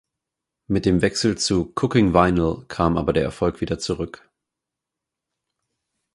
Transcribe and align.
Mit 0.65 0.87
dem 0.87 1.03
Wechsel 1.03 1.37
zu 1.37 1.73
"Cooking 1.75 2.11
Vinyl" 2.15 2.65
kam 2.67 2.97
aber 2.97 3.13
der 3.13 3.21
Erfolg 3.21 3.61
wieder 3.61 3.77
zurück. 3.77 4.27